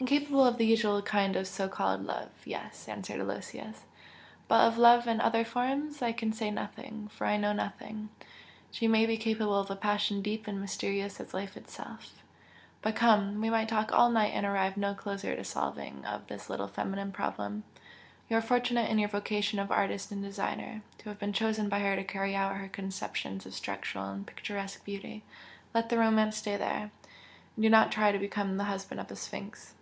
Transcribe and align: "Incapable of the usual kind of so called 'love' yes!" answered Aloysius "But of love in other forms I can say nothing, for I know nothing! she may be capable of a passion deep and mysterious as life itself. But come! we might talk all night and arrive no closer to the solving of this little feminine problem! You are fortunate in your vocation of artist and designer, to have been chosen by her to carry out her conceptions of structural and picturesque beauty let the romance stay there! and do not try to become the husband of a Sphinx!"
"Incapable 0.00 0.46
of 0.46 0.56
the 0.56 0.64
usual 0.64 1.02
kind 1.02 1.36
of 1.36 1.46
so 1.46 1.68
called 1.68 2.06
'love' 2.06 2.30
yes!" 2.46 2.88
answered 2.88 3.20
Aloysius 3.20 3.82
"But 4.48 4.62
of 4.66 4.78
love 4.78 5.06
in 5.06 5.20
other 5.20 5.44
forms 5.44 6.00
I 6.00 6.12
can 6.12 6.32
say 6.32 6.50
nothing, 6.50 7.08
for 7.08 7.26
I 7.26 7.36
know 7.36 7.52
nothing! 7.52 8.08
she 8.70 8.88
may 8.88 9.04
be 9.04 9.18
capable 9.18 9.60
of 9.60 9.70
a 9.70 9.76
passion 9.76 10.22
deep 10.22 10.46
and 10.48 10.58
mysterious 10.58 11.20
as 11.20 11.34
life 11.34 11.54
itself. 11.54 12.22
But 12.80 12.96
come! 12.96 13.42
we 13.42 13.50
might 13.50 13.68
talk 13.68 13.92
all 13.92 14.08
night 14.08 14.32
and 14.32 14.46
arrive 14.46 14.78
no 14.78 14.94
closer 14.94 15.32
to 15.32 15.36
the 15.42 15.44
solving 15.44 16.02
of 16.06 16.28
this 16.28 16.48
little 16.48 16.66
feminine 16.66 17.12
problem! 17.12 17.64
You 18.30 18.38
are 18.38 18.42
fortunate 18.42 18.88
in 18.88 18.98
your 18.98 19.10
vocation 19.10 19.58
of 19.58 19.70
artist 19.70 20.10
and 20.10 20.22
designer, 20.24 20.80
to 21.00 21.10
have 21.10 21.18
been 21.18 21.34
chosen 21.34 21.68
by 21.68 21.80
her 21.80 21.94
to 21.94 22.04
carry 22.04 22.34
out 22.34 22.56
her 22.56 22.68
conceptions 22.68 23.44
of 23.44 23.52
structural 23.52 24.06
and 24.08 24.26
picturesque 24.26 24.82
beauty 24.82 25.24
let 25.74 25.90
the 25.90 25.98
romance 25.98 26.38
stay 26.38 26.56
there! 26.56 26.90
and 27.54 27.62
do 27.62 27.68
not 27.68 27.92
try 27.92 28.10
to 28.12 28.18
become 28.18 28.56
the 28.56 28.64
husband 28.64 28.98
of 28.98 29.10
a 29.10 29.16
Sphinx!" 29.16 29.74